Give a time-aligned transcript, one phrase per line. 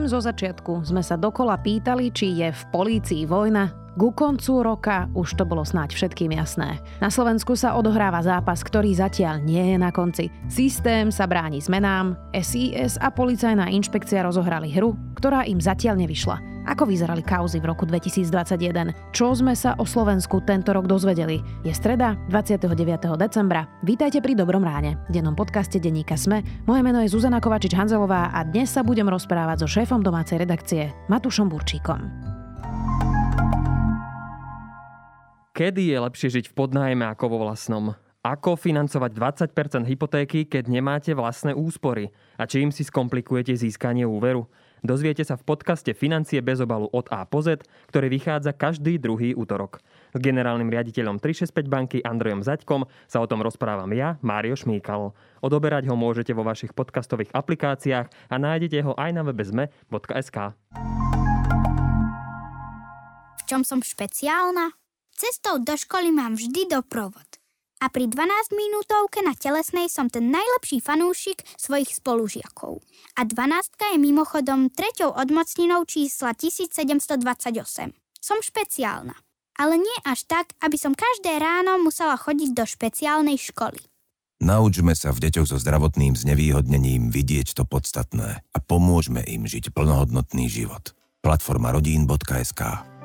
[0.00, 3.68] Kým zo začiatku sme sa dokola pýtali, či je v polícii vojna,
[4.00, 6.80] ku koncu roka už to bolo snáď všetkým jasné.
[7.04, 10.32] Na Slovensku sa odohráva zápas, ktorý zatiaľ nie je na konci.
[10.48, 16.49] Systém sa bráni zmenám, SIS a policajná inšpekcia rozohrali hru, ktorá im zatiaľ nevyšla.
[16.68, 19.16] Ako vyzerali kauzy v roku 2021?
[19.16, 21.40] Čo sme sa o Slovensku tento rok dozvedeli?
[21.64, 22.68] Je streda, 29.
[23.16, 23.64] decembra.
[23.80, 26.44] Vítajte pri Dobrom ráne, dennom podcaste denníka Sme.
[26.68, 31.48] Moje meno je Zuzana Kovačič-Hanzelová a dnes sa budem rozprávať so šéfom domácej redakcie, Matušom
[31.48, 32.00] Burčíkom.
[35.56, 37.96] Kedy je lepšie žiť v podnájme ako vo vlastnom?
[38.20, 39.16] Ako financovať
[39.56, 42.12] 20% hypotéky, keď nemáte vlastné úspory?
[42.36, 44.44] A čím si skomplikujete získanie úveru?
[44.80, 47.62] Dozviete sa v podcaste Financie bez obalu od A po Z,
[47.92, 49.84] ktorý vychádza každý druhý útorok.
[50.10, 55.14] S generálnym riaditeľom 365 banky Andrejom Zaďkom sa o tom rozprávam ja, Mário Šmíkal.
[55.44, 60.56] Odoberať ho môžete vo vašich podcastových aplikáciách a nájdete ho aj na webe zme.sk.
[63.38, 64.74] V čom som špeciálna?
[65.14, 67.29] Cestou do školy mám vždy doprovod
[67.80, 72.84] a pri 12 minútovke na telesnej som ten najlepší fanúšik svojich spolužiakov.
[73.16, 77.24] A 12 je mimochodom treťou odmocninou čísla 1728.
[78.20, 79.16] Som špeciálna.
[79.56, 83.80] Ale nie až tak, aby som každé ráno musela chodiť do špeciálnej školy.
[84.40, 90.48] Naučme sa v deťoch so zdravotným znevýhodnením vidieť to podstatné a pomôžme im žiť plnohodnotný
[90.48, 90.96] život.
[91.20, 92.99] Platforma rodín.sk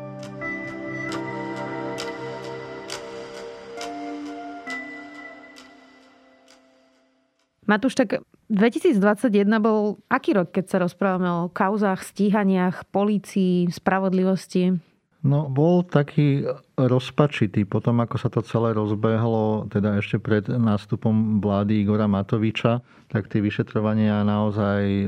[7.66, 8.22] Matúš, tak
[8.54, 14.78] 2021 bol aký rok, keď sa rozprávame o kauzách, stíhaniach, polícii, spravodlivosti?
[15.26, 16.46] No, bol taký
[16.78, 23.34] rozpačitý potom, ako sa to celé rozbehlo, teda ešte pred nástupom vlády Igora Matoviča, tak
[23.34, 25.06] tie vyšetrovania naozaj e,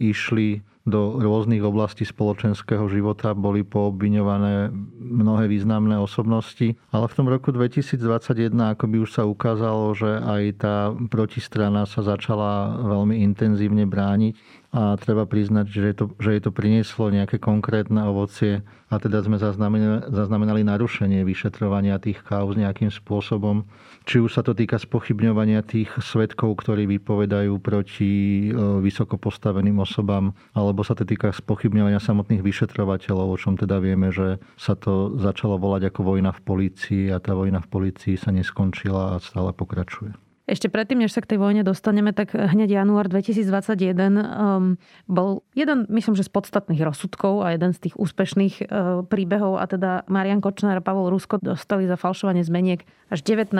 [0.00, 6.74] išli do rôznych oblastí spoločenského života, boli poobviňované mnohé významné osobnosti.
[6.90, 12.02] Ale v tom roku 2021 ako by už sa ukázalo, že aj tá protistrana sa
[12.02, 17.36] začala veľmi intenzívne brániť a treba priznať, že, je to, že je to prinieslo nejaké
[17.36, 23.68] konkrétne ovocie a teda sme zaznamenali, zaznamenali narušenie vyšetrovania tých kauz nejakým spôsobom.
[24.08, 30.32] Či už sa to týka spochybňovania tých svetkov, ktorí vypovedajú proti e, vysoko postaveným osobám,
[30.56, 35.60] alebo sa to týka spochybňovania samotných vyšetrovateľov, o čom teda vieme, že sa to začalo
[35.60, 40.31] volať ako vojna v polícii a tá vojna v polícii sa neskončila a stále pokračuje.
[40.42, 44.74] Ešte predtým, než sa k tej vojne dostaneme, tak hneď január 2021 um,
[45.06, 49.70] bol jeden, myslím, že z podstatných rozsudkov a jeden z tých úspešných uh, príbehov a
[49.70, 53.54] teda Marian Kočner a Pavol Rusko dostali za falšovanie zmeniek až 19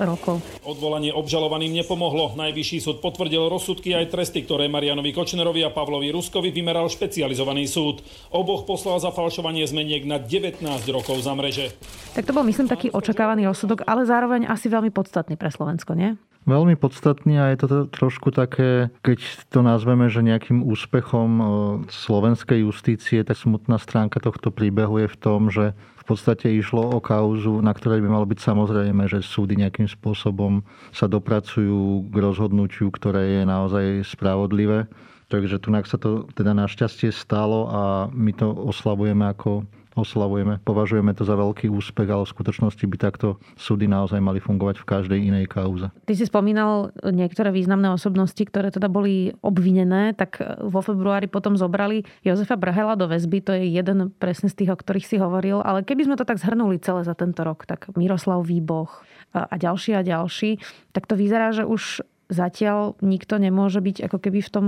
[0.00, 0.40] rokov.
[0.64, 2.32] Odvolanie obžalovaným nepomohlo.
[2.32, 8.00] Najvyšší súd potvrdil rozsudky aj tresty, ktoré Marianovi Kočnerovi a Pavlovi Ruskovi vymeral špecializovaný súd.
[8.32, 10.64] Oboch poslal za falšovanie zmeniek na 19
[10.96, 11.76] rokov za mreže.
[12.16, 16.16] Tak to bol, myslím, taký očakávaný rozsudok, ale zároveň asi veľmi podstatný pre Slovensko, nie?
[16.42, 21.44] Veľmi podstatný a je to trošku také, keď to nazveme, že nejakým úspechom e,
[21.86, 25.70] slovenskej justície, tak smutná stránka tohto príbehu je v tom, že
[26.02, 30.66] v podstate išlo o kauzu, na ktorej by malo byť samozrejme, že súdy nejakým spôsobom
[30.90, 34.90] sa dopracujú k rozhodnutiu, ktoré je naozaj spravodlivé.
[35.30, 39.62] Takže tu sa to teda našťastie stalo a my to oslavujeme ako
[39.94, 40.60] oslavujeme.
[40.64, 44.88] Považujeme to za veľký úspech, ale v skutočnosti by takto súdy naozaj mali fungovať v
[44.88, 45.92] každej inej kauze.
[46.08, 52.04] Ty si spomínal niektoré významné osobnosti, ktoré teda boli obvinené, tak vo februári potom zobrali
[52.24, 53.38] Jozefa Brhela do väzby.
[53.44, 55.60] To je jeden presne z tých, o ktorých si hovoril.
[55.60, 59.96] Ale keby sme to tak zhrnuli celé za tento rok, tak Miroslav Výboch a ďalší
[59.96, 60.60] a ďalší,
[60.92, 64.66] tak to vyzerá, že už zatiaľ nikto nemôže byť ako keby v tom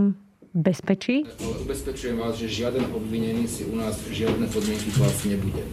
[0.54, 1.26] bezpečí?
[1.66, 5.66] Ubezpečujem vás, že žiaden obvinený si u nás žiadne podmienky klásť nebude.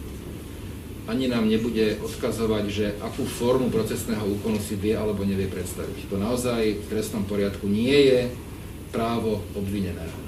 [1.06, 6.10] Ani nám nebude odkazovať, že akú formu procesného úkonu si vie alebo nevie predstaviť.
[6.10, 8.20] To naozaj v trestnom poriadku nie je
[8.90, 10.18] právo obvineného.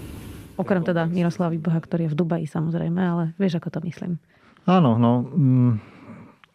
[0.55, 4.23] Okrem teda Miroslava Výboha, ktorý je v Dubaji samozrejme, ale vieš, ako to myslím.
[4.71, 5.73] Áno, no, mm,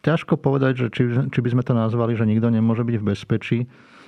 [0.00, 3.58] ťažko povedať, že či, či by sme to nazvali, že nikto nemôže byť v bezpečí.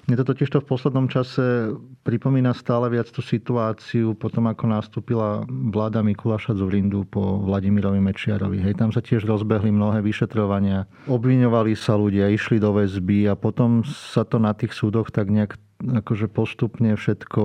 [0.03, 1.73] Mne to totiž to v poslednom čase
[2.03, 8.59] pripomína stále viac tú situáciu potom, ako nastúpila vláda Mikuláša Zurindu po Vladimirovi Mečiarovi.
[8.59, 10.91] Hej, tam sa tiež rozbehli mnohé vyšetrovania.
[11.07, 15.55] Obviňovali sa ľudia, išli do väzby a potom sa to na tých súdoch tak nejak
[15.83, 17.43] akože postupne všetko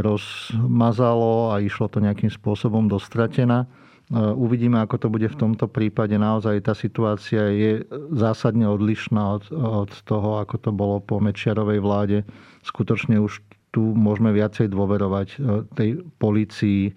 [0.00, 3.68] rozmazalo a išlo to nejakým spôsobom dostratená.
[4.14, 6.14] Uvidíme, ako to bude v tomto prípade.
[6.14, 7.82] Naozaj tá situácia je
[8.14, 12.18] zásadne odlišná od, od toho, ako to bolo po Mečiarovej vláde.
[12.62, 13.42] Skutočne už
[13.74, 15.38] tu môžeme viacej dôverovať e,
[15.74, 15.88] tej
[16.22, 16.94] policii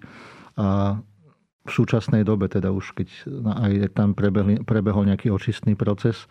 [0.54, 1.02] a
[1.60, 3.08] v súčasnej dobe, teda už keď
[3.46, 6.24] aj tam prebehli, prebehol nejaký očistný proces.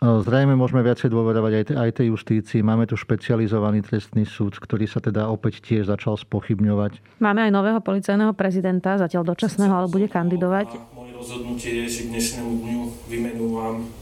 [0.00, 2.64] Zrejme môžeme viacej dôverovať aj, aj tej justícii.
[2.64, 7.20] Máme tu špecializovaný trestný súd, ktorý sa teda opäť tiež začal spochybňovať.
[7.20, 10.72] Máme aj nového policajného prezidenta, zatiaľ dočasného, ale bude kandidovať.
[10.72, 12.80] A moje rozhodnutie je, že k dnešnému dňu
[13.12, 13.92] vymenúvam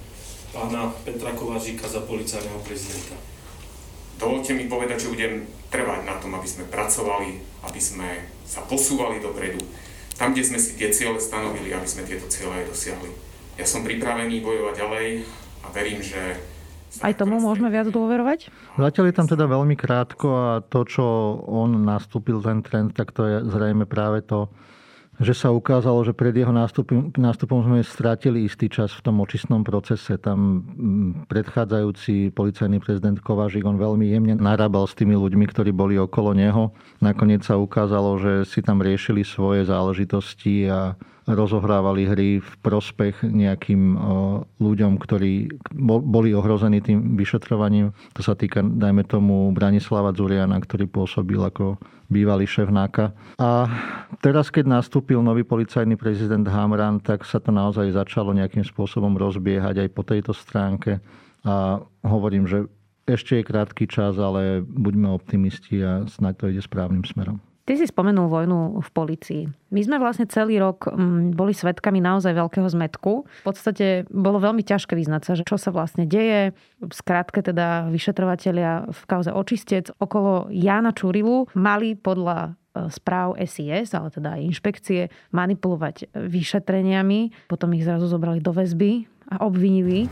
[0.54, 3.18] pána Petra Kovážika za policajného prezidenta.
[4.22, 9.18] Dovolte mi povedať, že budem trvať na tom, aby sme pracovali, aby sme sa posúvali
[9.18, 9.58] dopredu.
[10.14, 13.10] Tam, kde sme si tie ciele stanovili, aby sme tieto ciele aj dosiahli.
[13.58, 15.06] Ja som pripravený bojovať ďalej
[15.62, 16.38] a verím, že
[17.04, 18.48] aj tomu môžeme viac dôverovať?
[18.80, 21.04] Zatiaľ je tam teda veľmi krátko a to, čo
[21.44, 24.48] on nastúpil, ten trend, tak to je zrejme práve to,
[25.18, 29.66] že sa ukázalo, že pred jeho nástupom, nástupom sme stratili istý čas v tom očistnom
[29.66, 30.14] procese.
[30.14, 35.98] Tam mm, predchádzajúci policajný prezident Kovažík, on veľmi jemne narábal s tými ľuďmi, ktorí boli
[35.98, 36.70] okolo neho.
[37.02, 40.94] Nakoniec sa ukázalo, že si tam riešili svoje záležitosti a
[41.28, 44.00] rozohrávali hry v prospech nejakým
[44.56, 47.92] ľuďom, ktorí boli ohrození tým vyšetrovaním.
[48.16, 51.76] To sa týka, dajme tomu, Branislava Zuriana, ktorý pôsobil ako
[52.08, 53.12] bývalý šéf NAKA.
[53.36, 53.68] A
[54.24, 59.84] teraz, keď nastúpil nový policajný prezident Hamran, tak sa to naozaj začalo nejakým spôsobom rozbiehať
[59.84, 61.04] aj po tejto stránke.
[61.44, 62.64] A hovorím, že
[63.04, 67.44] ešte je krátky čas, ale buďme optimisti a snáď to ide správnym smerom.
[67.68, 69.42] Ty si spomenul vojnu v policii.
[69.76, 73.28] My sme vlastne celý rok mm, boli svetkami naozaj veľkého zmetku.
[73.28, 76.56] V podstate bolo veľmi ťažké vyznať sa, že čo sa vlastne deje.
[76.80, 84.08] Skrátke teda vyšetrovateľia v kauze očistec okolo Jana Čurilu mali podľa e, správ SIS, ale
[84.16, 87.52] teda aj inšpekcie, manipulovať vyšetreniami.
[87.52, 90.08] Potom ich zrazu zobrali do väzby a obvinili.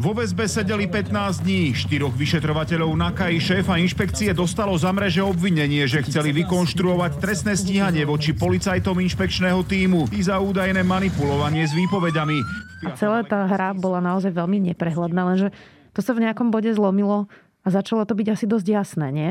[0.00, 1.76] Vo väzbe sedeli 15 dní.
[1.76, 8.08] Štyroch vyšetrovateľov NAKA i šéfa inšpekcie dostalo za mreže obvinenie, že chceli vykonštruovať trestné stíhanie
[8.08, 12.40] voči policajtom inšpekčného týmu i za údajné manipulovanie s výpovedami.
[12.88, 15.52] A celá tá hra bola naozaj veľmi neprehľadná, lenže
[15.92, 17.28] to sa v nejakom bode zlomilo
[17.60, 19.30] a začalo to byť asi dosť jasné, nie?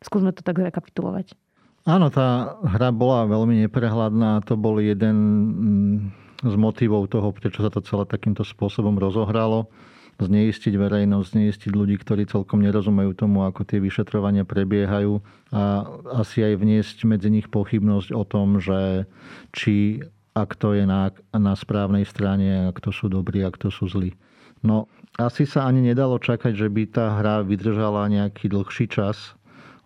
[0.00, 1.36] Skúsme to tak rekapitulovať.
[1.84, 4.40] Áno, tá hra bola veľmi neprehľadná.
[4.48, 5.96] To bol jeden mm,
[6.48, 9.68] z motivov toho, prečo sa to celé takýmto spôsobom rozohralo
[10.18, 15.22] zneistiť verejnosť, zneistiť ľudí, ktorí celkom nerozumejú tomu, ako tie vyšetrovania prebiehajú
[15.54, 15.86] a
[16.18, 19.06] asi aj vniesť medzi nich pochybnosť o tom, že
[19.54, 20.02] či
[20.38, 24.14] ak to je na, na správnej strane, ak to sú dobrí, ak to sú zlí.
[24.62, 24.86] No,
[25.18, 29.34] asi sa ani nedalo čakať, že by tá hra vydržala nejaký dlhší čas,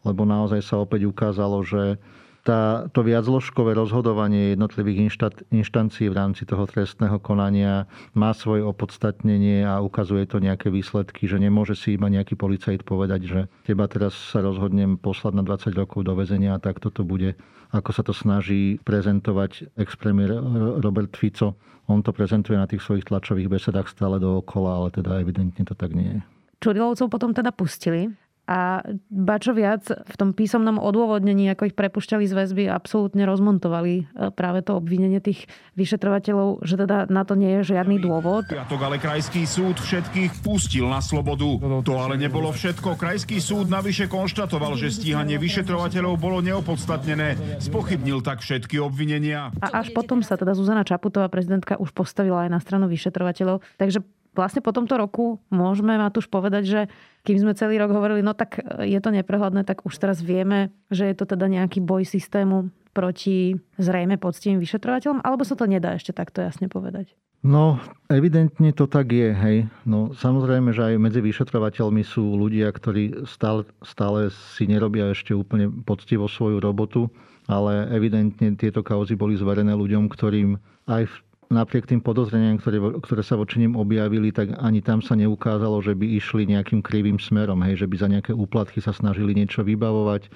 [0.05, 1.97] lebo naozaj sa opäť ukázalo, že
[2.43, 7.87] tá, to viacložkové rozhodovanie jednotlivých inštat, inštancií v rámci toho trestného konania
[8.19, 13.21] má svoje opodstatnenie a ukazuje to nejaké výsledky, že nemôže si iba nejaký policajt povedať,
[13.31, 17.39] že teba teraz sa rozhodnem poslať na 20 rokov do väzenia a tak toto bude,
[17.71, 20.35] ako sa to snaží prezentovať ex-premiér
[20.83, 21.55] Robert Fico.
[21.87, 25.95] On to prezentuje na tých svojich tlačových besedách stále dookola, ale teda evidentne to tak
[25.95, 26.21] nie je.
[26.63, 28.07] Čurilovcov potom teda pustili.
[28.43, 33.95] A ba čo viac, v tom písomnom odôvodnení, ako ich prepušťali z väzby, absolútne rozmontovali
[34.03, 35.47] e, práve to obvinenie tých
[35.79, 38.51] vyšetrovateľov, že teda na to nie je žiadny dôvod.
[38.51, 41.55] Piatok ale krajský súd všetkých pustil na slobodu.
[41.87, 42.99] To ale nebolo všetko.
[42.99, 47.63] Krajský súd navyše konštatoval, že stíhanie vyšetrovateľov bolo neopodstatnené.
[47.63, 49.55] Spochybnil tak všetky obvinenia.
[49.63, 53.63] A až potom sa teda Zuzana Čaputová, prezidentka, už postavila aj na stranu vyšetrovateľov.
[53.79, 56.81] Takže vlastne po tomto roku môžeme už povedať, že
[57.23, 61.09] kým sme celý rok hovorili, no tak je to neprehľadné, tak už teraz vieme, že
[61.09, 66.13] je to teda nejaký boj systému proti zrejme poctivým vyšetrovateľom, alebo sa to nedá ešte
[66.13, 67.17] takto jasne povedať?
[67.43, 69.67] No, evidentne to tak je, hej.
[69.83, 75.67] No, samozrejme, že aj medzi vyšetrovateľmi sú ľudia, ktorí stále, stále si nerobia ešte úplne
[75.83, 77.11] poctivo svoju robotu,
[77.51, 80.55] ale evidentne tieto kauzy boli zverené ľuďom, ktorým
[80.87, 81.15] aj v
[81.53, 85.93] napriek tým podozreniam, ktoré, ktoré sa voči nim objavili, tak ani tam sa neukázalo, že
[85.93, 90.33] by išli nejakým krivým smerom, hej, že by za nejaké úplatky sa snažili niečo vybavovať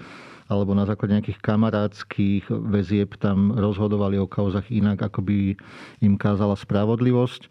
[0.46, 5.58] alebo na základe nejakých kamarádskych väzieb tam rozhodovali o kauzach inak, ako by
[6.06, 7.50] im kázala spravodlivosť.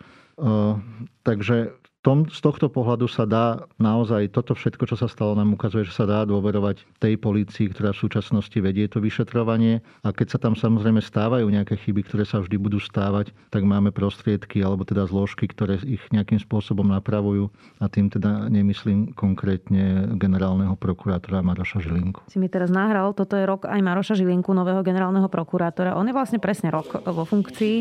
[1.27, 5.89] Takže tom, z tohto pohľadu sa dá naozaj, toto všetko, čo sa stalo, nám ukazuje,
[5.89, 9.81] že sa dá dôverovať tej polícii, ktorá v súčasnosti vedie to vyšetrovanie.
[10.05, 13.89] A keď sa tam samozrejme stávajú nejaké chyby, ktoré sa vždy budú stávať, tak máme
[13.89, 17.49] prostriedky alebo teda zložky, ktoré ich nejakým spôsobom napravujú.
[17.81, 22.21] A tým teda nemyslím konkrétne generálneho prokurátora Maroša Žilinku.
[22.29, 25.97] Si mi teraz nahral, toto je rok aj Maroša Žilinku, nového generálneho prokurátora.
[25.97, 27.75] On je vlastne presne rok vo funkcii.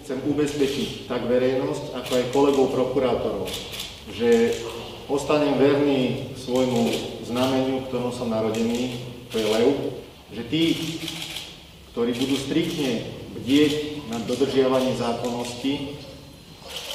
[0.00, 3.41] Chcem ubezpečiť tak verejnosť, ako aj kolegov prokurátorov,
[4.10, 4.56] že
[5.06, 6.82] ostanem verný svojmu
[7.28, 9.68] znameniu, ktorom som narodený, to je lev,
[10.32, 10.62] že tí,
[11.92, 13.04] ktorí budú striktne
[13.36, 15.96] bdieť nad dodržiavaním zákonnosti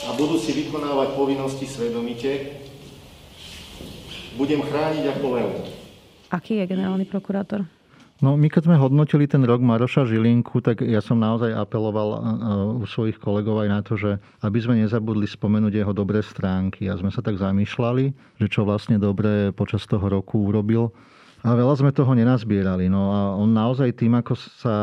[0.10, 2.62] a budú si vykonávať povinnosti svedomite,
[4.38, 5.50] budem chrániť ako lev.
[6.30, 7.77] Aký je generálny prokurátor?
[8.18, 12.18] No my keď sme hodnotili ten rok Maroša Žilinku, tak ja som naozaj apeloval
[12.82, 16.90] u svojich kolegov aj na to, že aby sme nezabudli spomenúť jeho dobré stránky.
[16.90, 20.90] A sme sa tak zamýšľali, že čo vlastne dobre počas toho roku urobil.
[21.46, 22.90] A veľa sme toho nenazbierali.
[22.90, 24.76] No a on naozaj tým, ako sa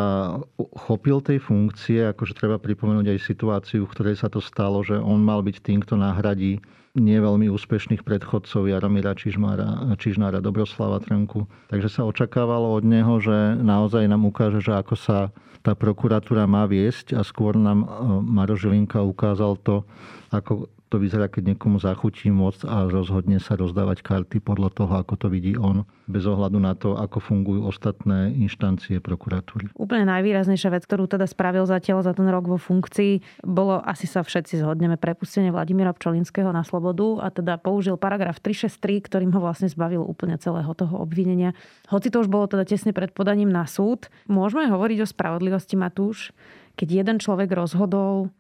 [0.87, 5.19] chopil tej funkcie, akože treba pripomenúť aj situáciu, v ktorej sa to stalo, že on
[5.19, 6.63] mal byť tým, kto nahradí
[6.95, 11.51] nie veľmi úspešných predchodcov Jaromíra Čižmára, Čižnára, Dobroslava Trnku.
[11.67, 15.19] Takže sa očakávalo od neho, že naozaj nám ukáže, že ako sa
[15.65, 17.87] tá prokuratúra má viesť a skôr nám e,
[18.23, 19.83] Maro Žilinka ukázal to,
[20.31, 25.15] ako to vyzerá, keď niekomu zachutí moc a rozhodne sa rozdávať karty podľa toho, ako
[25.19, 29.73] to vidí on, bez ohľadu na to, ako fungujú ostatné inštancie prokuratúry.
[29.75, 34.23] Úplne najvýraznejšia vec, ktorú teda spravil zatiaľ za ten rok vo funkcii, bolo, asi sa
[34.23, 39.67] všetci zhodneme, prepustenie Vladimíra Pčolinského na slobodu a teda použil paragraf 363, ktorým ho vlastne
[39.67, 41.57] zbavil úplne celého toho obvinenia.
[41.91, 46.31] Hoci to už bolo teda tesne pred podaním na súd, môžeme hovoriť o spravodlivosti, Matúš,
[46.75, 48.31] keď jeden človek rozhodol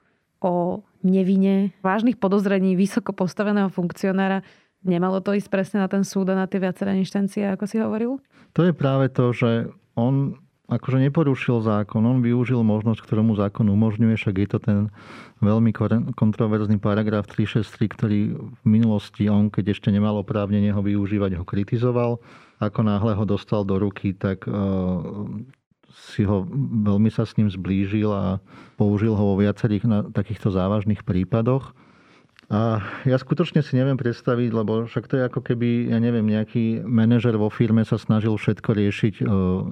[0.44, 4.44] o nevine vážnych podozrení vysoko postaveného funkcionára.
[4.84, 8.20] Nemalo to ísť presne na ten súd a na tie viaceré inštancie, ako si hovoril?
[8.52, 13.68] To je práve to, že on akože neporušil zákon, on využil možnosť, ktorú mu zákon
[13.68, 14.78] umožňuje, však je to ten
[15.44, 15.76] veľmi
[16.16, 22.20] kontroverzný paragraf 363, ktorý v minulosti on, keď ešte nemal oprávnenie ho využívať, ho kritizoval.
[22.64, 24.48] Ako náhle ho dostal do ruky, tak
[25.94, 26.46] si ho,
[26.84, 28.42] veľmi sa s ním zblížil a
[28.74, 31.70] použil ho vo viacerých na takýchto závažných prípadoch.
[32.52, 36.84] A ja skutočne si neviem predstaviť, lebo však to je ako keby, ja neviem, nejaký
[36.84, 39.24] manažer vo firme sa snažil všetko riešiť e,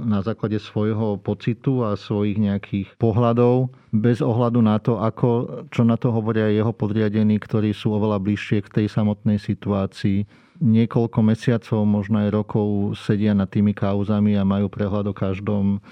[0.09, 6.01] na základe svojho pocitu a svojich nejakých pohľadov, bez ohľadu na to, ako, čo na
[6.01, 10.25] to hovoria jeho podriadení, ktorí sú oveľa bližšie k tej samotnej situácii.
[10.63, 15.83] Niekoľko mesiacov, možno aj rokov sedia nad tými kauzami a majú prehľad o každom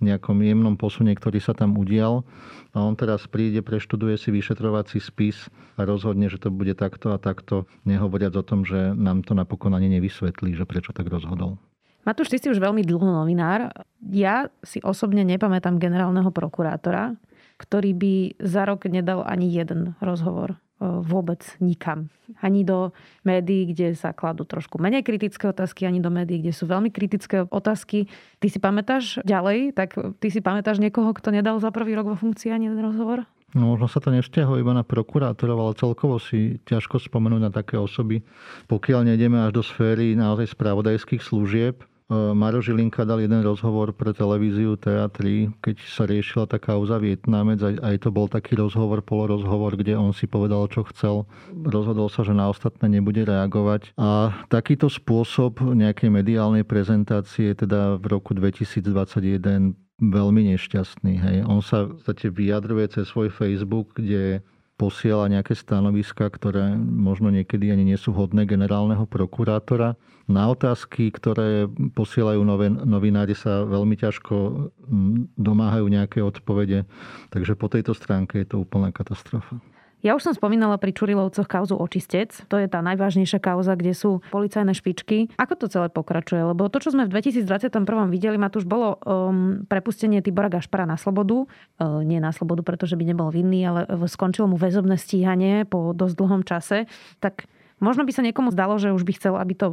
[0.00, 2.24] nejakom jemnom posune, ktorý sa tam udial.
[2.72, 7.18] A on teraz príde, preštuduje si vyšetrovací spis a rozhodne, že to bude takto a
[7.20, 11.60] takto, nehovoriac o tom, že nám to napokon ani nevysvetlí, že prečo tak rozhodol.
[12.08, 13.76] Matúš, ty si už veľmi dlho novinár.
[14.08, 17.20] Ja si osobne nepamätám generálneho prokurátora,
[17.60, 22.08] ktorý by za rok nedal ani jeden rozhovor vôbec nikam.
[22.40, 26.64] Ani do médií, kde sa kladú trošku menej kritické otázky, ani do médií, kde sú
[26.64, 28.08] veľmi kritické otázky.
[28.40, 32.16] Ty si pamätáš ďalej, tak ty si pamätáš niekoho, kto nedal za prvý rok vo
[32.16, 33.28] funkcii ani jeden rozhovor?
[33.50, 37.74] No možno sa to nevzťahuje iba na prokurátorov, ale celkovo si ťažko spomenúť na také
[37.74, 38.22] osoby,
[38.70, 44.10] pokiaľ nejdeme až do sféry naozaj spravodajských služieb, E, Maro Žilinka dal jeden rozhovor pre
[44.10, 47.62] televíziu TA3, keď sa riešila tá kauza Vietnamec.
[47.62, 51.22] Aj to bol taký rozhovor, polorozhovor, kde on si povedal, čo chcel.
[51.54, 53.94] Rozhodol sa, že na ostatné nebude reagovať.
[53.94, 61.14] A takýto spôsob nejakej mediálnej prezentácie teda v roku 2021 veľmi nešťastný.
[61.14, 61.36] Hej.
[61.46, 64.42] On sa v podstate vyjadruje cez svoj Facebook, kde
[64.80, 70.00] posiela nejaké stanoviska, ktoré možno niekedy ani nie sú hodné generálneho prokurátora.
[70.24, 72.40] Na otázky, ktoré posielajú
[72.88, 76.88] novinári, sa veľmi ťažko mm, domáhajú nejaké odpovede.
[77.28, 79.60] Takže po tejto stránke je to úplná katastrofa.
[80.00, 82.32] Ja už som spomínala pri Čurilovcoch kauzu Očistec.
[82.48, 85.28] To je tá najvážnejšia kauza, kde sú policajné špičky.
[85.36, 86.40] Ako to celé pokračuje?
[86.40, 87.68] Lebo to, čo sme v 2021
[88.08, 91.44] videli, už bolo um, prepustenie Tibora Gašpara na slobodu.
[91.76, 96.14] Uh, nie na slobodu, pretože by nebol vinný, ale skončilo mu väzobné stíhanie po dosť
[96.16, 96.88] dlhom čase.
[97.20, 97.44] Tak
[97.78, 99.66] možno by sa niekomu zdalo, že už by chcel, aby to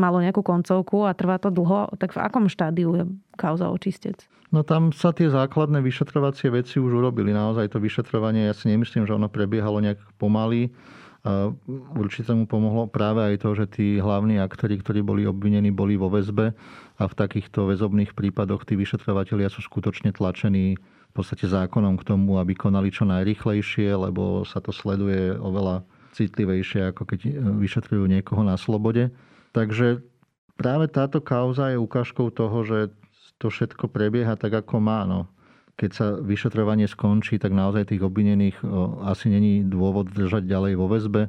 [0.00, 1.92] malo nejakú koncovku a trvá to dlho.
[2.00, 3.04] Tak v akom štádiu je
[3.36, 4.24] kauza Očistec?
[4.50, 7.30] No tam sa tie základné vyšetrovacie veci už urobili.
[7.30, 10.74] Naozaj to vyšetrovanie, ja si nemyslím, že ono prebiehalo nejak pomaly.
[11.94, 16.08] Určite mu pomohlo práve aj to, že tí hlavní aktori, ktorí boli obvinení, boli vo
[16.08, 16.56] väzbe
[16.96, 22.40] a v takýchto väzobných prípadoch tí vyšetrovateľia sú skutočne tlačení v podstate zákonom k tomu,
[22.40, 25.84] aby konali čo najrychlejšie, lebo sa to sleduje oveľa
[26.16, 27.20] citlivejšie, ako keď
[27.60, 29.12] vyšetrujú niekoho na slobode.
[29.50, 30.06] Takže
[30.54, 32.78] práve táto kauza je ukážkou toho, že
[33.40, 35.02] to všetko prebieha tak, ako má.
[35.08, 35.26] No.
[35.80, 38.60] Keď sa vyšetrovanie skončí, tak naozaj tých obvinených
[39.00, 41.22] asi není dôvod držať ďalej vo väzbe.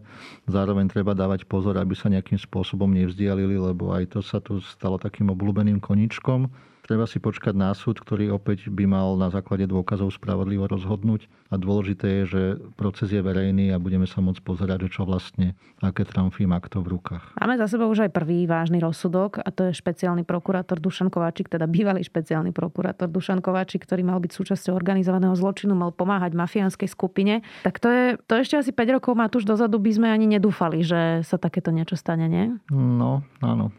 [0.51, 4.99] Zároveň treba dávať pozor, aby sa nejakým spôsobom nevzdialili, lebo aj to sa tu stalo
[4.99, 6.51] takým obľúbeným koničkom.
[6.81, 11.29] Treba si počkať na súd, ktorý opäť by mal na základe dôkazov spravodlivo rozhodnúť.
[11.53, 12.41] A dôležité je, že
[12.73, 16.97] proces je verejný a budeme sa môcť pozerať, čo vlastne, aké trumfy má kto v
[16.97, 17.37] rukách.
[17.37, 21.51] Máme za sebou už aj prvý vážny rozsudok a to je špeciálny prokurátor Dušan Kováčik,
[21.51, 26.89] teda bývalý špeciálny prokurátor Dušan Kováčik, ktorý mal byť súčasťou organizovaného zločinu, mal pomáhať mafiánskej
[26.89, 27.45] skupine.
[27.61, 30.81] Tak to je, to ešte asi 5 rokov má tuž dozadu by sme ani nedúfali,
[30.81, 32.57] že sa takéto niečo stane, nie?
[32.71, 33.69] No, áno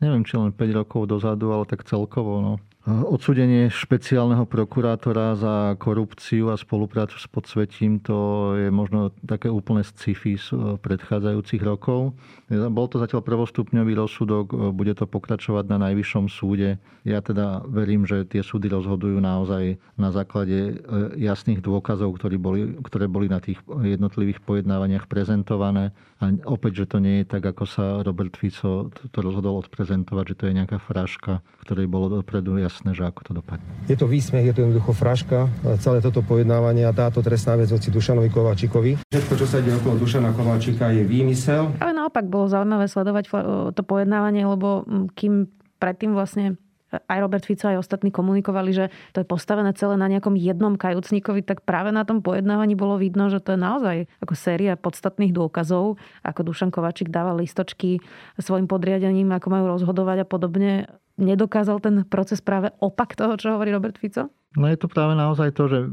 [0.00, 2.40] neviem, či len 5 rokov dozadu, ale tak celkovo.
[2.40, 2.52] No.
[2.86, 10.38] Odsudenie špeciálneho prokurátora za korupciu a spoluprácu s podsvetím to je možno také úplné sci-fi
[10.38, 12.14] z e, predchádzajúcich rokov.
[12.46, 16.78] Bol to zatiaľ prvostupňový rozsudok, e, bude to pokračovať na najvyššom súde.
[17.02, 20.72] Ja teda verím, že tie súdy rozhodujú naozaj na základe e,
[21.18, 25.90] jasných dôkazov, ktoré boli, ktoré boli na tých jednotlivých pojednávaniach prezentované.
[26.22, 30.38] A opäť, že to nie je tak, ako sa Robert Fico to rozhodol odprezentovať, že
[30.38, 33.64] to je nejaká fraška, ktorej bolo dopredu jasné, že ako to dopadne.
[33.88, 35.48] Je to výsmech, je to jednoducho fraška,
[35.80, 39.00] celé toto pojednávanie a táto trestná vec voci Dušanovi Kováčikovi.
[39.08, 41.72] Všetko, čo sa deje okolo Dušana Kováčika, je výmysel.
[41.80, 43.32] Ale naopak bolo zaujímavé sledovať
[43.72, 44.84] to pojednávanie, lebo
[45.16, 45.48] kým
[45.80, 46.60] predtým vlastne
[47.04, 51.44] aj Robert Fico, aj ostatní komunikovali, že to je postavené celé na nejakom jednom kajúcníkovi,
[51.44, 56.00] tak práve na tom pojednávaní bolo vidno, že to je naozaj ako séria podstatných dôkazov,
[56.24, 58.00] ako Dušan Kovačík dával listočky
[58.40, 60.72] svojim podriadením, ako majú rozhodovať a podobne
[61.16, 64.28] nedokázal ten proces práve opak toho, čo hovorí Robert Fico?
[64.56, 65.84] No je to práve naozaj to, že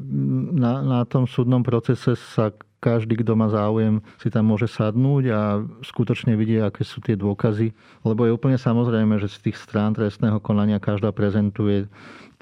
[0.56, 2.52] na, na tom súdnom procese sa
[2.84, 5.42] každý, kto má záujem, si tam môže sadnúť a
[5.88, 7.72] skutočne vidie, aké sú tie dôkazy.
[8.04, 11.88] Lebo je úplne samozrejme, že z tých strán trestného konania každá prezentuje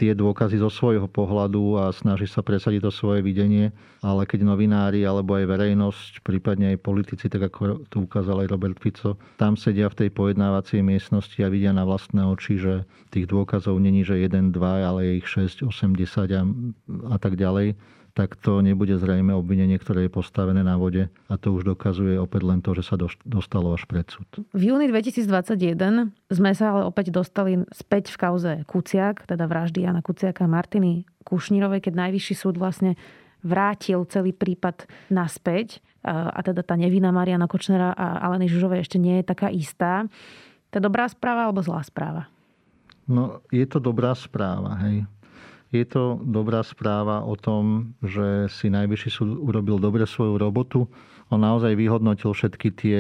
[0.01, 3.69] tie dôkazy zo svojho pohľadu a snaží sa presadiť to svoje videnie,
[4.01, 8.81] ale keď novinári alebo aj verejnosť, prípadne aj politici, tak ako tu ukázal aj Robert
[8.81, 12.73] Fico, tam sedia v tej pojednávacej miestnosti a vidia na vlastné oči, že
[13.13, 16.41] tých dôkazov není, že 1, 2, ale je ich 6, 80 a,
[17.13, 17.77] a tak ďalej
[18.11, 22.41] tak to nebude zrejme obvinenie, ktoré je postavené na vode a to už dokazuje opäť
[22.43, 24.27] len to, že sa dostalo až pred súd.
[24.51, 30.03] V júni 2021 sme sa ale opäť dostali späť v kauze Kuciak, teda vraždy Jana
[30.03, 32.99] Kuciaka a Martiny Kušnírovej, keď najvyšší súd vlastne
[33.41, 39.21] vrátil celý prípad naspäť a teda tá nevina Mariana Kočnera a Aleny Žužovej ešte nie
[39.21, 40.09] je taká istá.
[40.73, 42.25] To je dobrá správa alebo zlá správa?
[43.09, 45.05] No, je to dobrá správa, hej.
[45.71, 50.91] Je to dobrá správa o tom, že si Najvyšší súd urobil dobre svoju robotu.
[51.31, 52.99] On naozaj vyhodnotil všetky tie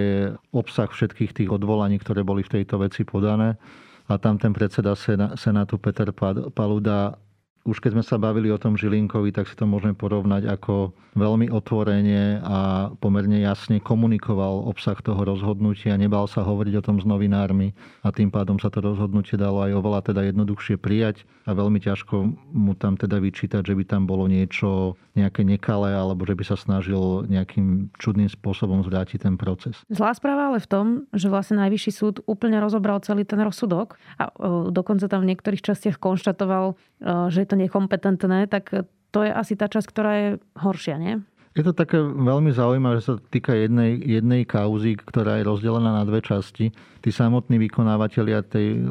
[0.55, 3.59] obsah všetkých tých odvolaní, ktoré boli v tejto veci podané.
[4.07, 4.95] A tam ten predseda
[5.35, 6.15] Senátu Peter
[6.55, 7.19] Paluda
[7.61, 11.51] už keď sme sa bavili o tom Žilinkovi, tak si to môžeme porovnať ako veľmi
[11.51, 17.75] otvorene a pomerne jasne komunikoval obsah toho rozhodnutia, nebal sa hovoriť o tom s novinármi
[18.01, 22.15] a tým pádom sa to rozhodnutie dalo aj oveľa teda jednoduchšie prijať a veľmi ťažko
[22.55, 26.55] mu tam teda vyčítať, že by tam bolo niečo nejaké nekalé alebo že by sa
[26.55, 29.83] snažil nejakým čudným spôsobom zvrátiť ten proces.
[29.91, 34.31] Zlá správa ale v tom, že vlastne Najvyšší súd úplne rozobral celý ten rozsudok a
[34.71, 36.79] dokonca tam v niektorých častiach konštatoval,
[37.27, 38.71] že to nekompetentné, tak
[39.11, 41.19] to je asi tá časť, ktorá je horšia, nie?
[41.51, 46.07] Je to také veľmi zaujímavé, že sa týka jednej, jednej kauzy, ktorá je rozdelená na
[46.07, 46.71] dve časti.
[47.03, 48.87] Tí samotní vykonávateľia tej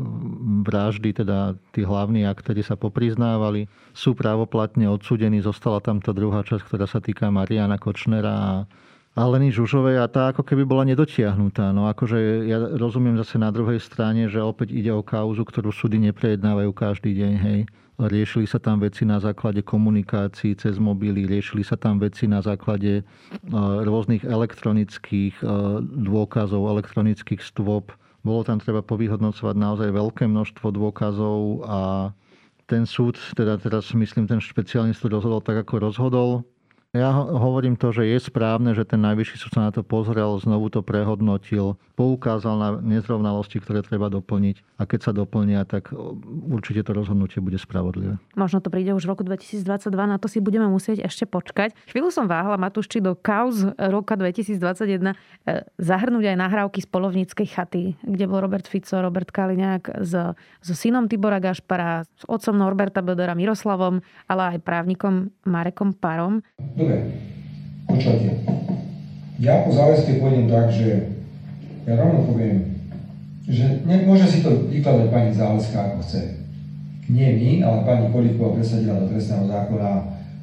[0.69, 3.65] vraždy, teda tí hlavní aktéri sa popriznávali,
[3.97, 5.41] sú právoplatne odsudení.
[5.41, 8.53] Zostala tam tá druhá časť, ktorá sa týka Mariana Kočnera a
[9.19, 11.75] a Leny Žužovej a tá ako keby bola nedotiahnutá.
[11.75, 15.99] No akože ja rozumiem zase na druhej strane, že opäť ide o kauzu, ktorú súdy
[16.11, 17.61] neprejednávajú každý deň, hej.
[18.01, 23.01] Riešili sa tam veci na základe komunikácií cez mobily, riešili sa tam veci na základe
[23.01, 23.05] e,
[23.85, 25.45] rôznych elektronických e,
[25.85, 27.93] dôkazov, elektronických stôp.
[28.25, 31.81] Bolo tam treba povyhodnocovať naozaj veľké množstvo dôkazov a
[32.65, 36.31] ten súd, teda teraz myslím, ten špeciálny súd rozhodol tak, ako rozhodol.
[36.91, 40.75] Ja hovorím to, že je správne, že ten najvyšší súd sa na to pozrel, znovu
[40.75, 45.95] to prehodnotil, poukázal na nezrovnalosti, ktoré treba doplniť a keď sa doplnia, tak
[46.51, 48.19] určite to rozhodnutie bude spravodlivé.
[48.35, 51.79] Možno to príde už v roku 2022, na to si budeme musieť ešte počkať.
[51.95, 57.47] Chvíľu som váhala, Matúš, či do kauz roka 2021 e, zahrnúť aj nahrávky z polovníckej
[57.55, 62.99] chaty, kde bol Robert Fico, Robert Kaliňák s, so synom Tibora Gašpara, s otcom Norberta
[62.99, 66.43] Bedera Miroslavom, ale aj právnikom Marekom Parom.
[66.81, 66.97] Dobre,
[67.85, 68.41] počujte.
[69.37, 71.13] Ja po záväzke pôjdem tak, že
[71.85, 72.73] ja rovno poviem,
[73.45, 76.41] že ne, môže si to vykladať pani Záleska ako chce.
[77.13, 79.93] Nie my, ale pani Kolíková presadila do trestného zákona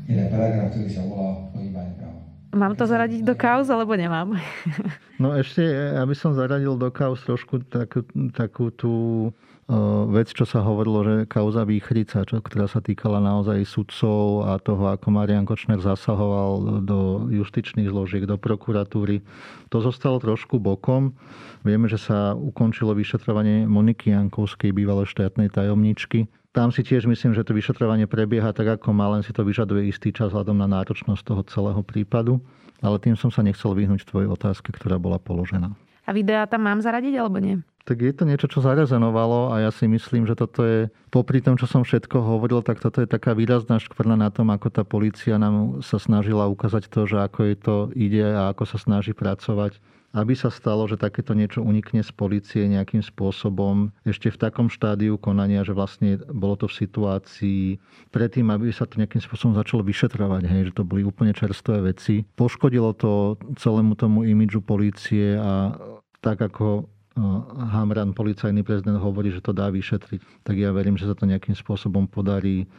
[0.06, 2.21] jeden paragraf, ktorý sa volá ohýbanie práva.
[2.54, 4.38] Mám to zaradiť do kauz, alebo nemám?
[5.17, 5.65] No ešte,
[5.97, 8.06] aby som zaradil do kauz trošku takú,
[8.38, 8.93] takú tú
[10.08, 14.92] vec, čo sa hovorilo, že kauza Výchrica, čo, ktorá sa týkala naozaj sudcov a toho,
[14.96, 19.20] ako Marian Kočner zasahoval do justičných zložiek, do prokuratúry.
[19.70, 21.16] To zostalo trošku bokom.
[21.68, 26.32] Vieme, že sa ukončilo vyšetrovanie Moniky Jankovskej, bývalej štátnej tajomničky.
[26.56, 29.92] Tam si tiež myslím, že to vyšetrovanie prebieha tak, ako má, len si to vyžaduje
[29.92, 32.40] istý čas vzhľadom na náročnosť toho celého prípadu
[32.82, 35.74] ale tým som sa nechcel vyhnúť tvojej otázke, ktorá bola položená.
[36.08, 37.60] A videá tam mám zaradiť alebo nie?
[37.88, 41.56] Tak je to niečo, čo zarezenovalo a ja si myslím, že toto je, popri tom,
[41.56, 45.39] čo som všetko hovoril, tak toto je taká výrazná škvrna na tom, ako tá policia
[45.39, 49.80] nám sa snažila ukázať to, že ako je to ide a ako sa snaží pracovať
[50.15, 55.19] aby sa stalo, že takéto niečo unikne z policie nejakým spôsobom ešte v takom štádiu
[55.19, 57.62] konania, že vlastne bolo to v situácii
[58.10, 62.26] predtým, aby sa to nejakým spôsobom začalo vyšetrovať, hej, že to boli úplne čerstvé veci.
[62.39, 65.78] Poškodilo to celému tomu imidžu policie a
[66.23, 66.89] tak ako
[67.74, 71.58] Hamran, policajný prezident, hovorí, že to dá vyšetriť, tak ja verím, že sa to nejakým
[71.58, 72.70] spôsobom podarí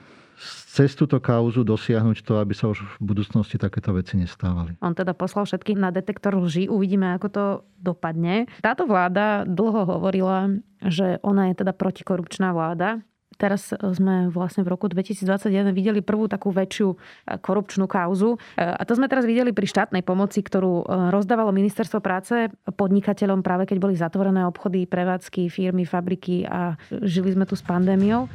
[0.70, 4.78] cez túto kauzu dosiahnuť to, aby sa už v budúcnosti takéto veci nestávali.
[4.78, 6.70] On teda poslal všetkých na detektor lží.
[6.70, 7.44] Uvidíme, ako to
[7.82, 8.46] dopadne.
[8.62, 13.02] Táto vláda dlho hovorila, že ona je teda protikorupčná vláda.
[13.38, 16.96] Teraz sme vlastne v roku 2021 videli prvú takú väčšiu e,
[17.38, 18.34] korupčnú kauzu.
[18.34, 23.46] E, a to sme teraz videli pri štátnej pomoci, ktorú e, rozdávalo ministerstvo práce podnikateľom
[23.46, 26.74] práve keď boli zatvorené obchody, prevádzky, firmy, fabriky a
[27.06, 28.26] žili sme tu s pandémiou.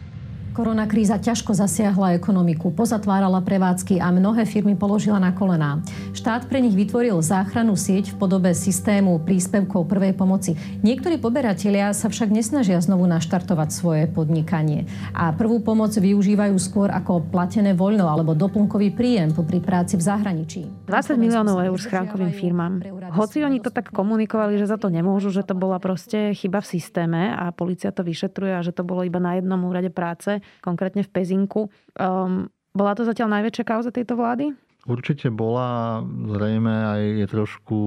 [0.54, 5.82] Koronakríza ťažko zasiahla ekonomiku, pozatvárala prevádzky a mnohé firmy položila na kolená.
[6.14, 10.54] Štát pre nich vytvoril záchrannú sieť v podobe systému príspevkov prvej pomoci.
[10.86, 14.86] Niektorí poberatelia sa však nesnažia znovu naštartovať svoje podnikanie
[15.18, 20.86] a prvú pomoc využívajú skôr ako platené voľno alebo doplnkový príjem pri práci v zahraničí.
[20.86, 22.78] 20 miliónov eur schránkovým firmám.
[23.18, 26.78] Hoci oni to tak komunikovali, že za to nemôžu, že to bola proste chyba v
[26.78, 31.04] systéme a policia to vyšetruje a že to bolo iba na jednom úrade práce, konkrétne
[31.06, 31.72] v Pezinku.
[32.00, 34.54] Um, bola to zatiaľ najväčšia kauza tejto vlády?
[34.84, 37.80] Určite bola, zrejme aj je trošku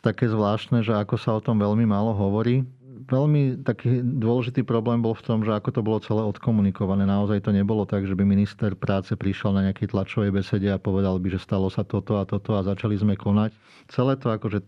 [0.00, 2.64] také zvláštne, že ako sa o tom veľmi málo hovorí.
[3.10, 7.04] Veľmi taký dôležitý problém bol v tom, že ako to bolo celé odkomunikované.
[7.04, 11.18] Naozaj to nebolo tak, že by minister práce prišiel na nejakej tlačovej besede a povedal
[11.20, 13.52] by, že stalo sa toto a toto a začali sme konať.
[13.90, 14.62] Celé to akože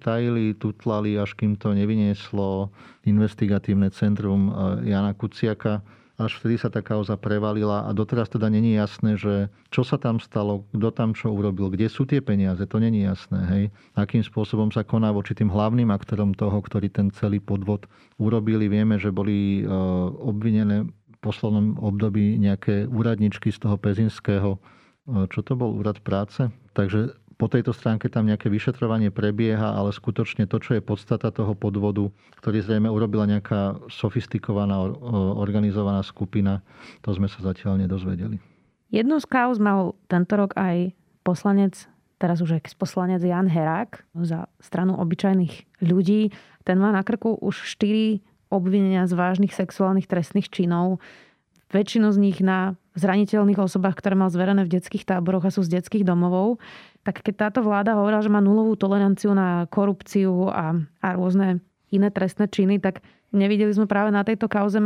[0.00, 2.72] tajili, tutlali, až kým to nevynieslo
[3.04, 5.84] investigatívne centrum eh, Jana Kuciaka
[6.20, 10.20] až vtedy sa tá kauza prevalila a doteraz teda není jasné, že čo sa tam
[10.20, 13.40] stalo, kto tam čo urobil, kde sú tie peniaze, to není jasné.
[13.48, 13.64] Hej.
[13.96, 17.88] Akým spôsobom sa koná voči tým hlavným aktorom toho, ktorý ten celý podvod
[18.20, 18.68] urobili.
[18.68, 19.72] Vieme, že boli e,
[20.20, 26.52] obvinené v poslednom období nejaké úradničky z toho pezinského, e, čo to bol, úrad práce.
[26.76, 31.58] Takže po tejto stránke tam nejaké vyšetrovanie prebieha, ale skutočne to, čo je podstata toho
[31.58, 32.06] podvodu,
[32.38, 34.78] ktorý zrejme urobila nejaká sofistikovaná,
[35.34, 36.62] organizovaná skupina,
[37.02, 38.38] to sme sa zatiaľ nedozvedeli.
[38.94, 40.94] Jednu z kauz mal tento rok aj
[41.26, 41.90] poslanec,
[42.22, 46.30] teraz už ex poslanec Jan Herák za stranu obyčajných ľudí.
[46.62, 48.22] Ten má na krku už štyri
[48.54, 51.02] obvinenia z vážnych sexuálnych trestných činov.
[51.74, 55.80] Väčšinu z nich na zraniteľných osobách, ktoré mal zverené v detských táboroch a sú z
[55.80, 56.60] detských domovov
[57.02, 61.58] tak keď táto vláda hovorila, že má nulovú toleranciu na korupciu a, a rôzne
[61.90, 63.02] iné trestné činy, tak
[63.34, 64.78] nevideli sme práve na tejto kauze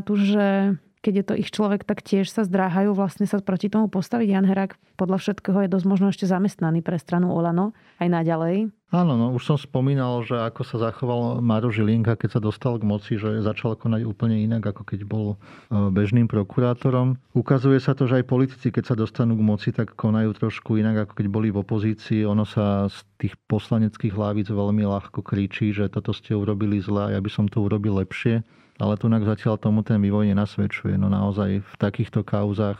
[0.00, 3.86] tu, že keď je to ich človek, tak tiež sa zdráhajú vlastne sa proti tomu
[3.86, 4.28] postaviť.
[4.28, 7.70] Jan Herák podľa všetkého je dosť možno ešte zamestnaný pre stranu Olano
[8.02, 8.74] aj naďalej.
[8.88, 12.88] Áno, no už som spomínal, že ako sa zachoval Maro Žilinka, keď sa dostal k
[12.88, 17.20] moci, že začal konať úplne inak, ako keď bol e, bežným prokurátorom.
[17.36, 21.04] Ukazuje sa to, že aj politici, keď sa dostanú k moci, tak konajú trošku inak,
[21.04, 22.24] ako keď boli v opozícii.
[22.24, 27.12] Ono sa z tých poslaneckých hlavíc veľmi ľahko kričí, že toto ste urobili zle a
[27.12, 28.40] ja by som to urobil lepšie.
[28.78, 30.94] Ale tu zatiaľ tomu ten vývoj nenasvedčuje.
[30.94, 32.78] No naozaj v takýchto kauzách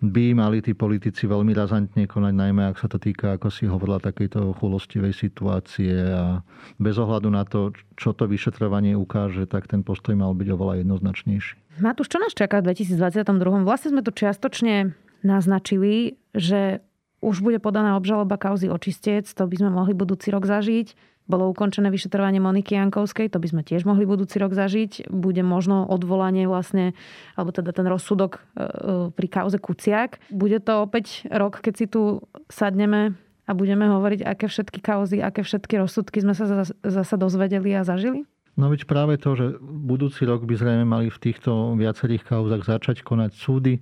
[0.00, 4.00] by mali tí politici veľmi razantne konať, najmä ak sa to týka, ako si hovorila,
[4.00, 6.40] takejto chulostivej situácie a
[6.80, 11.84] bez ohľadu na to, čo to vyšetrovanie ukáže, tak ten postoj mal byť oveľa jednoznačnejší.
[11.84, 13.68] Matúš, čo nás čaká v 2022?
[13.68, 16.80] Vlastne sme tu čiastočne naznačili, že
[17.20, 20.96] už bude podaná obžaloba kauzy očistec, to by sme mohli budúci rok zažiť
[21.30, 25.06] bolo ukončené vyšetrovanie Moniky Jankovskej, to by sme tiež mohli budúci rok zažiť.
[25.06, 26.98] Bude možno odvolanie vlastne,
[27.38, 28.66] alebo teda ten rozsudok e, e,
[29.14, 30.18] pri kauze Kuciak.
[30.34, 33.14] Bude to opäť rok, keď si tu sadneme
[33.46, 38.26] a budeme hovoriť, aké všetky kauzy, aké všetky rozsudky sme sa zasa dozvedeli a zažili?
[38.58, 43.06] No veď práve to, že budúci rok by zrejme mali v týchto viacerých kauzach začať
[43.06, 43.78] konať súdy,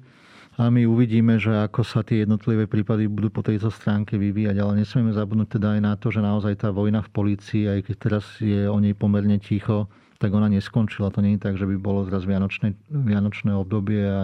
[0.58, 4.58] a my uvidíme, že ako sa tie jednotlivé prípady budú po tejto stránke vyvíjať.
[4.58, 7.94] Ale nesmieme zabudnúť teda aj na to, že naozaj tá vojna v polícii, aj keď
[7.94, 9.86] teraz je o nej pomerne ticho,
[10.18, 11.14] tak ona neskončila.
[11.14, 14.20] To nie je tak, že by bolo zraz vianočné, vianočné obdobie a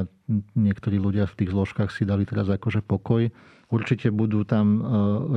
[0.58, 3.30] niektorí ľudia v tých zložkách si dali teraz akože pokoj.
[3.72, 4.80] Určite budú tam e,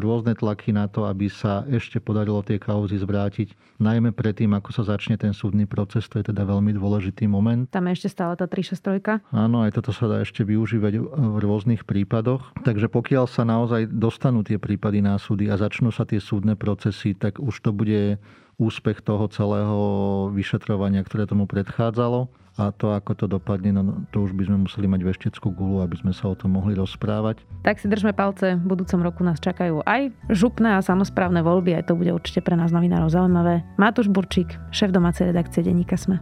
[0.04, 4.84] rôzne tlaky na to, aby sa ešte podarilo tie kauzy zvrátiť, najmä predtým, ako sa
[4.84, 7.66] začne ten súdny proces, to je teda veľmi dôležitý moment.
[7.72, 9.32] Tam je ešte stále tá 363.
[9.32, 12.52] Áno, aj toto sa dá ešte využívať v rôznych prípadoch.
[12.62, 17.16] Takže pokiaľ sa naozaj dostanú tie prípady na súdy a začnú sa tie súdne procesy,
[17.16, 18.22] tak už to bude
[18.58, 19.78] úspech toho celého
[20.34, 22.26] vyšetrovania, ktoré tomu predchádzalo
[22.58, 25.94] a to, ako to dopadne, no, to už by sme museli mať vešteckú gulu, aby
[26.02, 27.46] sme sa o tom mohli rozprávať.
[27.62, 31.94] Tak si držme palce, v budúcom roku nás čakajú aj župné a samozprávne voľby, aj
[31.94, 33.62] to bude určite pre nás novinárov zaujímavé.
[33.78, 36.18] Matúš Burčík, šéf domácej redakcie Denníka Sme.